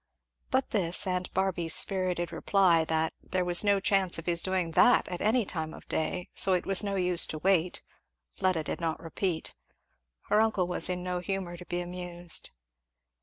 [0.49, 5.07] But this, and Barby's spirited reply, that "there was no chance of his doing that
[5.07, 7.83] at any time of day, so it was no use to wait,"
[8.31, 9.53] Fleda did not repeat.
[10.29, 12.49] Her uncle was in no humour to be amused.